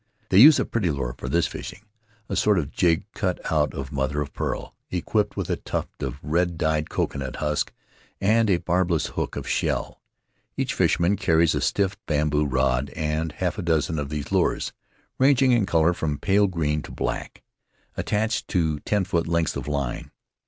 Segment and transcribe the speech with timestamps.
[0.29, 1.83] They use a pretty lure for this fishing—
[2.27, 6.15] a sort of jig cut out of mother of pearl, equipped with a tuft of
[6.23, 7.71] red dyed coconut husk
[8.19, 10.01] and a barbless hook of shell.
[10.57, 14.73] Each fisherman carries a stiff bamboo rod and half a dozen of these lures—
[15.19, 17.43] ranging in color from pale green to black—
[17.95, 20.09] attached to ten foot lengths of line.